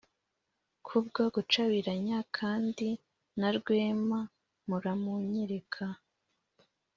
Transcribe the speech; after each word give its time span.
kubwo 0.85 1.21
gucabiranya, 1.35 2.17
kandi 2.37 2.87
na 3.39 3.49
rwema 3.57 4.19
muramunyereka 4.67 5.83